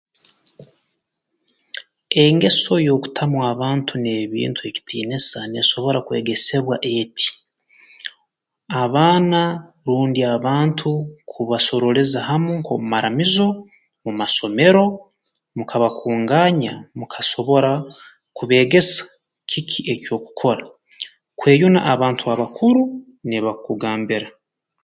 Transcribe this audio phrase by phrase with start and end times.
[2.23, 7.27] Engeso y'okutamu abantu n'ebintu ekitiinisa neesobora kwegesebwa eti
[8.83, 9.41] abaana
[9.85, 10.89] rundi abantu
[11.31, 13.47] kubasorooleza hamu nk'omu maramizo
[14.03, 14.83] mu masomero
[15.57, 17.71] mukabakungaanya mukasobora
[18.37, 19.01] kubeegesa
[19.49, 20.65] kiki eky'okukoora
[21.39, 22.81] kweyuna abantu abakuru
[23.25, 24.27] n'ebi bakukugambira